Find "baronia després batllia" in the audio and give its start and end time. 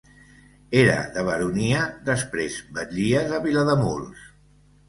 1.27-3.23